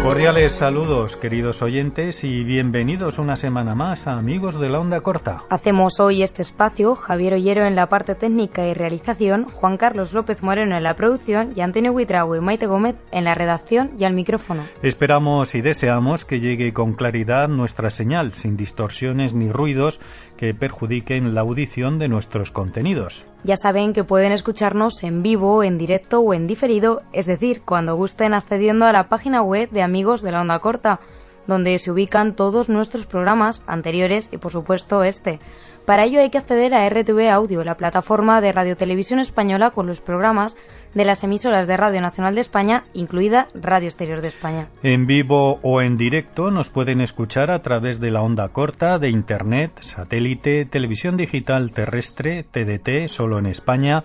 [0.03, 5.43] Cordiales saludos, queridos oyentes, y bienvenidos una semana más a Amigos de la Onda Corta.
[5.51, 10.43] Hacemos hoy este espacio Javier Ollero en la parte técnica y realización, Juan Carlos López
[10.43, 14.15] Moreno en la producción y Antonio Huitrago y Maite Gómez en la redacción y al
[14.15, 14.63] micrófono.
[14.83, 20.01] Esperamos y deseamos que llegue con claridad nuestra señal, sin distorsiones ni ruidos
[20.39, 23.27] que perjudiquen la audición de nuestros contenidos.
[23.45, 27.97] Ya saben que pueden escucharnos en vivo, en directo o en diferido, es decir, cuando
[27.97, 31.01] gusten accediendo a la página web de Amigos de la Onda Corta,
[31.49, 35.41] donde se ubican todos nuestros programas anteriores y por supuesto este.
[35.85, 40.01] Para ello hay que acceder a RTV Audio, la plataforma de radiotelevisión española con los
[40.01, 40.57] programas
[40.95, 44.69] de las emisoras de Radio Nacional de España, incluida Radio Exterior de España.
[44.85, 49.09] En vivo o en directo nos pueden escuchar a través de la onda corta, de
[49.09, 54.05] Internet, satélite, televisión digital terrestre, TDT, solo en España,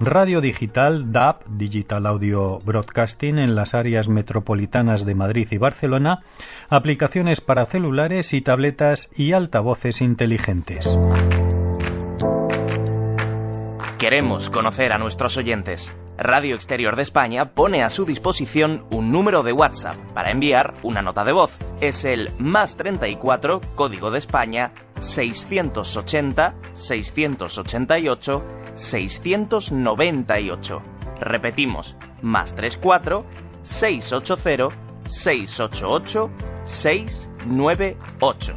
[0.00, 6.22] radio digital, DAB, Digital Audio Broadcasting, en las áreas metropolitanas de Madrid y Barcelona,
[6.68, 10.98] aplicaciones para celulares y tabletas y altavoces inteligentes.
[14.04, 15.90] Queremos conocer a nuestros oyentes.
[16.18, 21.00] Radio Exterior de España pone a su disposición un número de WhatsApp para enviar una
[21.00, 21.56] nota de voz.
[21.80, 28.44] Es el más 34 código de España 680 688
[28.74, 30.82] 698.
[31.20, 33.24] Repetimos, más 34
[33.62, 34.68] 680
[35.06, 36.30] 688
[36.64, 38.54] 698.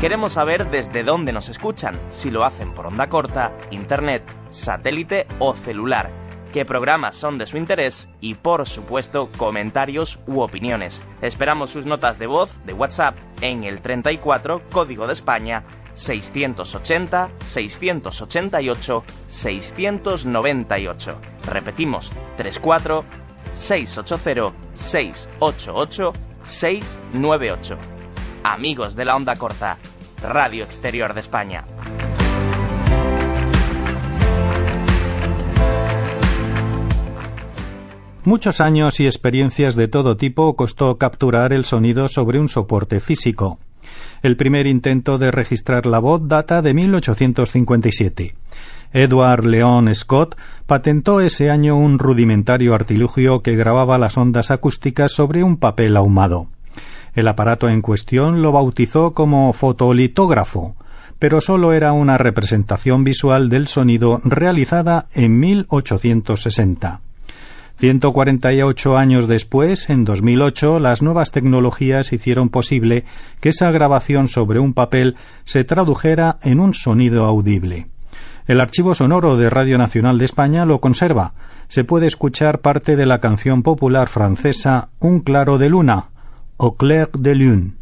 [0.00, 5.54] Queremos saber desde dónde nos escuchan, si lo hacen por onda corta, internet, satélite o
[5.54, 6.10] celular,
[6.52, 11.00] qué programas son de su interés y, por supuesto, comentarios u opiniones.
[11.22, 19.02] Esperamos sus notas de voz de WhatsApp en el 34 Código de España 680 688
[19.28, 21.20] 698.
[21.46, 23.04] Repetimos, 34
[23.54, 27.95] 680 688 698.
[28.48, 29.76] Amigos de la onda corta,
[30.22, 31.64] Radio Exterior de España.
[38.24, 43.58] Muchos años y experiencias de todo tipo costó capturar el sonido sobre un soporte físico.
[44.22, 48.36] El primer intento de registrar la voz data de 1857.
[48.92, 50.36] Edward Leon Scott
[50.66, 56.46] patentó ese año un rudimentario artilugio que grababa las ondas acústicas sobre un papel ahumado.
[57.16, 60.76] El aparato en cuestión lo bautizó como fotolitógrafo,
[61.18, 67.00] pero solo era una representación visual del sonido realizada en 1860.
[67.78, 73.06] 148 años después, en 2008, las nuevas tecnologías hicieron posible
[73.40, 77.86] que esa grabación sobre un papel se tradujera en un sonido audible.
[78.46, 81.32] El archivo sonoro de Radio Nacional de España lo conserva.
[81.68, 86.10] Se puede escuchar parte de la canción popular francesa Un claro de luna,
[86.58, 87.72] Au clair de lune.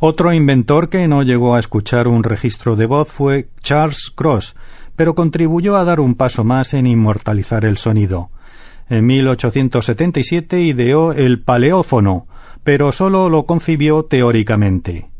[0.00, 4.54] Otro inventor que no llegó a escuchar un registro de voz fue Charles Cross,
[4.96, 8.30] pero contribuyó a dar un paso más en inmortalizar el sonido.
[8.90, 12.26] En 1877 ideó el paleófono,
[12.64, 15.13] pero solo lo concibió teóricamente.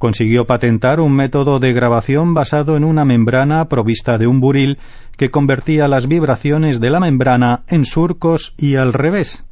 [0.00, 4.78] Consiguió patentar un método de grabación basado en una membrana provista de un buril
[5.18, 9.44] que convertía las vibraciones de la membrana en surcos y al revés.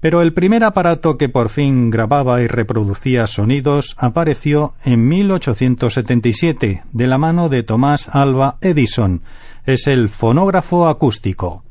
[0.00, 7.06] Pero el primer aparato que por fin grababa y reproducía sonidos apareció en 1877 de
[7.06, 9.22] la mano de Tomás Alba Edison.
[9.64, 11.64] Es el fonógrafo acústico.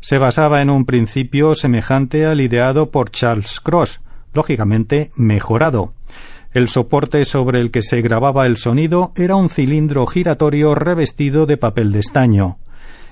[0.00, 4.00] Se basaba en un principio semejante al ideado por Charles Cross,
[4.32, 5.92] lógicamente mejorado.
[6.54, 11.56] El soporte sobre el que se grababa el sonido era un cilindro giratorio revestido de
[11.56, 12.58] papel de estaño,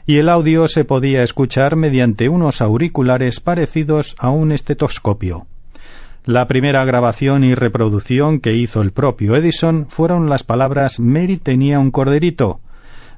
[0.07, 5.47] y el audio se podía escuchar mediante unos auriculares parecidos a un estetoscopio.
[6.24, 11.80] La primera grabación y reproducción que hizo el propio Edison fueron las palabras Mary tenía
[11.80, 12.61] un corderito.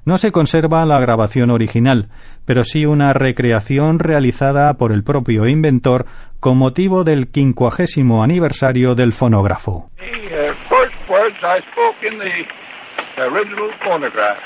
[0.07, 2.09] No se conserva la grabación original,
[2.47, 6.07] pero sí una recreación realizada por el propio inventor
[6.45, 9.89] con motivo del quincuagésimo aniversario del fonógrafo.
[9.97, 14.37] The first words I spoke in the original phonograph.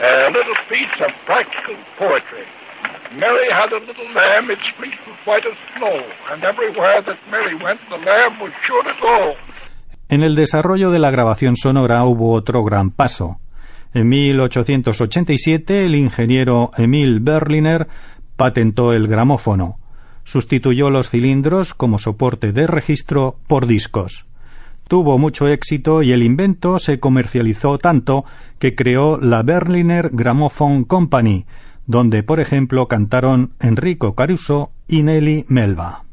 [0.00, 2.46] A little piece of practical poetry.
[3.20, 5.92] Mary had a little lamb, its fleece was white as snow,
[6.32, 9.34] and everywhere that Mary went, the lamb was sure to go.
[10.08, 13.36] En el desarrollo de la grabación sonora hubo otro gran paso.
[13.92, 17.88] En 1887 el ingeniero Emil Berliner
[18.38, 19.79] patentó el gramófono
[20.30, 24.26] sustituyó los cilindros como soporte de registro por discos.
[24.86, 28.24] Tuvo mucho éxito y el invento se comercializó tanto
[28.60, 31.46] que creó la Berliner Gramophone Company,
[31.86, 36.04] donde por ejemplo cantaron Enrico Caruso y Nelly Melba.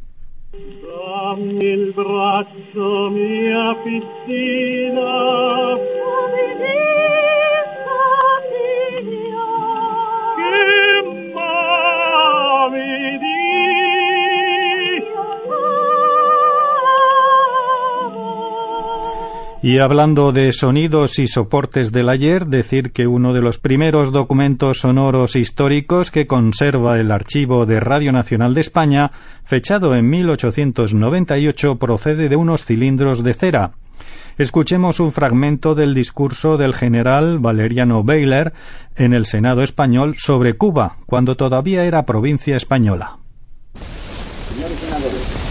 [19.63, 24.81] Y hablando de sonidos y soportes del ayer, decir que uno de los primeros documentos
[24.81, 29.11] sonoros históricos que conserva el archivo de Radio Nacional de España,
[29.43, 33.71] fechado en 1898, procede de unos cilindros de cera.
[34.37, 38.53] Escuchemos un fragmento del discurso del general Valeriano Bayler
[38.95, 43.17] en el Senado español sobre Cuba, cuando todavía era provincia española.
[44.79, 45.47] Senadores,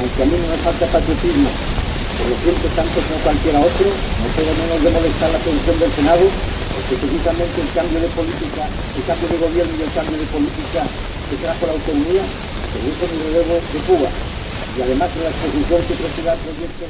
[0.00, 1.48] aunque a mí no me falta patriotismo,
[2.20, 5.92] por lo cierto, tanto como cualquiera otro, no puedo menos de molestar la atención del
[5.92, 6.24] Senado,
[6.76, 10.82] porque precisamente el cambio de política, el cambio de gobierno y el cambio de política
[11.30, 12.24] que trajo la autonomía,
[12.76, 14.10] produjo mi relevo de Cuba.
[14.76, 15.94] Y además la exposición que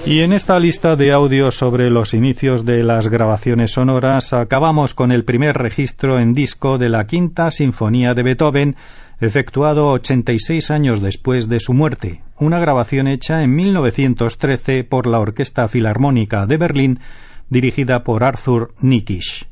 [0.05, 0.12] de...
[0.12, 5.12] Y en esta lista de audios sobre los inicios de las grabaciones sonoras acabamos con
[5.12, 8.76] el primer registro en disco de la Quinta Sinfonía de Beethoven
[9.21, 15.68] efectuado 86 años después de su muerte, una grabación hecha en 1913 por la Orquesta
[15.68, 17.01] Filarmónica de Berlín,
[17.49, 19.47] dirigida por Arthur Nikisch.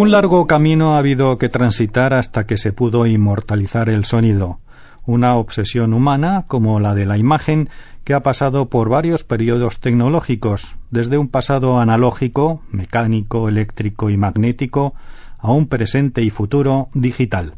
[0.00, 4.58] Un largo camino ha habido que transitar hasta que se pudo inmortalizar el sonido,
[5.04, 7.68] una obsesión humana como la de la imagen
[8.02, 14.94] que ha pasado por varios periodos tecnológicos, desde un pasado analógico, mecánico, eléctrico y magnético,
[15.38, 17.52] a un presente y futuro digital.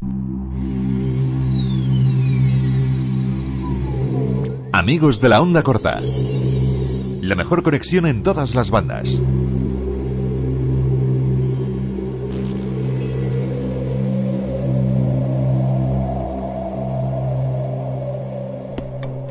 [4.73, 6.01] Amigos de la onda corta.
[7.21, 9.23] La mejor conexión en todas las bandas.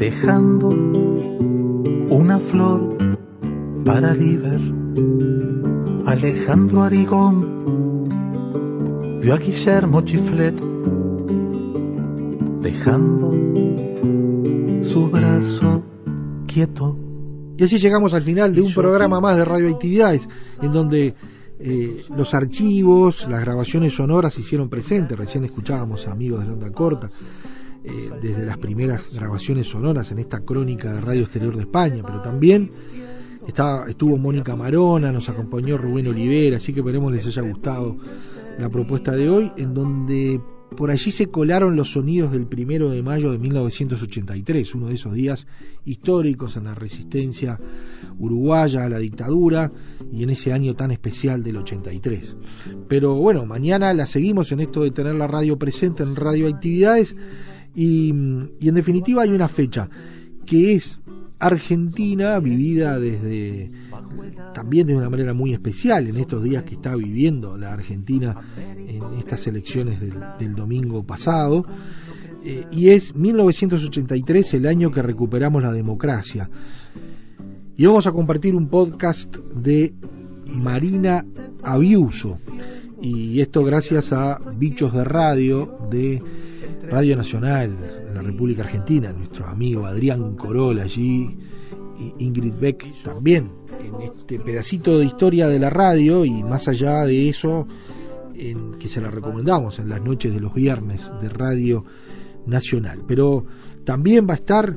[0.00, 0.70] Dejando
[2.08, 2.96] una flor
[3.84, 4.58] para River.
[6.06, 8.08] Alejandro Arigón
[9.20, 10.58] vio a Guillermo Chiflet
[12.62, 13.32] dejando
[14.80, 15.84] su brazo
[16.46, 16.96] quieto.
[17.58, 20.30] Y así llegamos al final de un programa más de radioactividades,
[20.62, 21.14] en donde
[21.58, 25.18] eh, los archivos, las grabaciones sonoras se hicieron presentes.
[25.18, 27.10] Recién escuchábamos a amigos de la onda corta,
[27.82, 32.20] eh, desde las primeras grabaciones sonoras en esta crónica de Radio Exterior de España, pero
[32.20, 32.68] también
[33.46, 37.96] estaba, estuvo Mónica Marona, nos acompañó Rubén Olivera, así que esperemos les haya gustado
[38.58, 40.40] la propuesta de hoy, en donde
[40.76, 45.14] por allí se colaron los sonidos del primero de mayo de 1983, uno de esos
[45.14, 45.46] días
[45.84, 47.58] históricos en la resistencia
[48.18, 49.70] uruguaya a la dictadura
[50.12, 52.36] y en ese año tan especial del 83.
[52.88, 57.16] Pero bueno, mañana la seguimos en esto de tener la radio presente en radioactividades
[57.74, 59.88] y, en definitiva hay una fecha
[60.46, 61.00] que es
[61.38, 63.70] Argentina vivida desde
[64.52, 68.34] también de una manera muy especial en estos días que está viviendo la Argentina
[68.86, 71.64] en estas elecciones del, domingo pasado.
[72.44, 76.50] Eh, y es 1983 el año que recuperamos la democracia.
[77.76, 79.94] Y vamos a compartir un podcast de
[80.46, 81.24] Marina
[81.62, 82.36] Abiuso.
[83.00, 86.22] Y esto gracias a Bichos de Radio de
[86.90, 87.74] Radio Nacional
[88.08, 91.36] en la República Argentina, nuestro amigo Adrián Corola allí,
[91.98, 97.04] y Ingrid Beck también, en este pedacito de historia de la radio y más allá
[97.04, 97.66] de eso,
[98.34, 101.84] en, que se la recomendamos en las noches de los viernes de Radio
[102.46, 103.02] Nacional.
[103.06, 103.44] Pero
[103.84, 104.76] también va a estar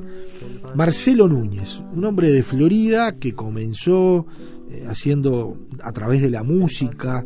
[0.74, 4.26] Marcelo Núñez, un hombre de Florida que comenzó
[4.70, 7.24] eh, haciendo a través de la música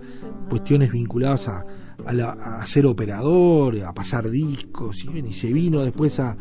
[0.49, 1.65] cuestiones vinculadas a,
[2.07, 6.37] a, ser operador, a pasar discos, y, se vino después a,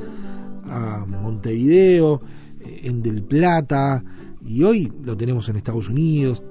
[0.66, 2.22] a Montevideo,
[2.62, 4.04] eh, en Del Plata,
[4.42, 6.44] y hoy lo tenemos en Estados Unidos,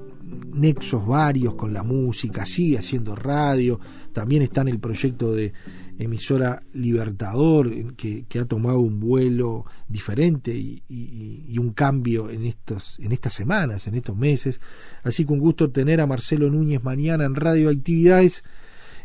[0.53, 3.79] nexos varios con la música, sigue haciendo radio,
[4.13, 5.53] también está en el proyecto de
[5.99, 13.13] emisora Libertador, que, ha tomado un vuelo diferente y, y, un cambio en, estos, en
[13.13, 14.61] estas semanas, en estos meses.
[15.05, 18.43] Así que un gusto tener a Marcelo Núñez mañana en Radio Actividades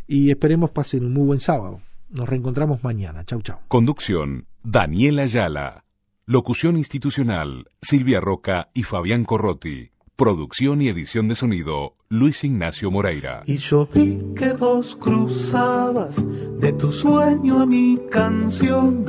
[0.06, 1.80] y esperemos pasen un muy buen sábado.
[2.10, 3.24] Nos reencontramos mañana.
[3.24, 3.58] Chau, chau.
[3.68, 5.84] Conducción, Daniela Ayala.
[6.26, 9.90] Locución institucional, Silvia Roca y Fabián Corrotti.
[10.14, 13.42] Producción y edición de sonido, Luis Ignacio Moreira.
[13.46, 16.22] Y yo vi que vos cruzabas
[16.60, 19.04] de tu sueño a mi canción,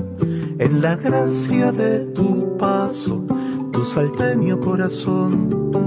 [0.57, 3.27] en la gracia de tu paso,
[3.71, 5.82] tu salteño corazón.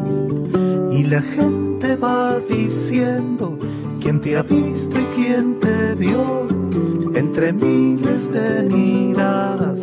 [0.97, 3.59] Y la gente va diciendo
[4.01, 6.49] quién te ha visto y quién te vio,
[7.15, 9.83] entre miles de miradas.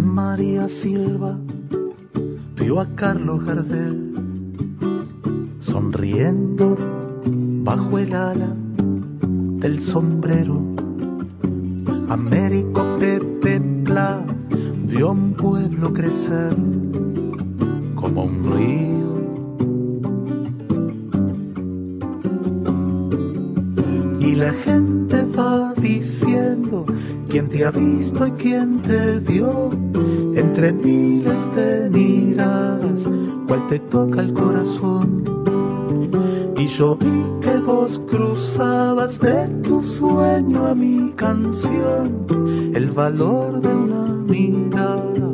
[0.00, 1.38] María Silva
[2.56, 4.01] vio a Carlos Gardel
[6.02, 6.76] sonriendo
[7.62, 8.56] bajo el ala
[9.60, 10.60] del sombrero.
[12.08, 14.24] Américo Pepe Pla
[14.88, 16.56] vio un pueblo crecer
[17.94, 19.12] como un río.
[24.18, 26.84] Y la gente va diciendo
[27.28, 29.70] quién te ha visto y quién te vio
[30.34, 33.08] entre miles de miradas,
[33.46, 35.21] cuál te toca el corazón.
[36.82, 42.26] Yo vi que vos cruzabas de tu sueño a mi canción,
[42.74, 45.31] el valor de una mirada.